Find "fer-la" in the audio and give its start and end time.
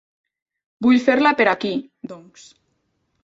1.07-1.33